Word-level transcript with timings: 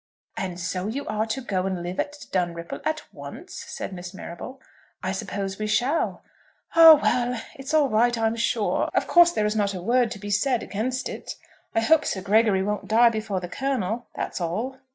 "And 0.35 0.59
so 0.59 0.87
you 0.87 1.05
are 1.05 1.27
to 1.27 1.41
go 1.41 1.67
and 1.67 1.83
live 1.83 1.99
at 1.99 2.25
Dunripple 2.31 2.81
at 2.85 3.03
once," 3.13 3.53
said 3.67 3.93
Miss 3.93 4.15
Marrable. 4.15 4.59
"I 5.03 5.11
suppose 5.11 5.59
we 5.59 5.67
shall." 5.67 6.23
"Ah, 6.75 6.95
well! 6.99 7.39
It's 7.53 7.71
all 7.71 7.87
right, 7.87 8.17
I'm 8.17 8.35
sure. 8.35 8.89
Of 8.95 9.05
course 9.05 9.31
there 9.31 9.45
is 9.45 9.55
not 9.55 9.75
a 9.75 9.79
word 9.79 10.09
to 10.09 10.17
be 10.17 10.31
said 10.31 10.63
against 10.63 11.07
it. 11.07 11.35
I 11.75 11.81
hope 11.81 12.03
Sir 12.05 12.21
Gregory 12.23 12.63
won't 12.63 12.87
die 12.87 13.09
before 13.09 13.39
the 13.41 13.47
Colonel. 13.47 14.07
That's 14.15 14.41
all." 14.41 14.79